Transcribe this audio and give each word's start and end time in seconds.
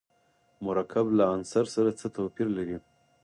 مرکب 0.65 1.05
له 1.17 1.23
عنصر 1.33 1.65
سره 1.75 1.89
څه 1.99 2.07
توپیر 2.15 2.47
لري. 2.57 2.77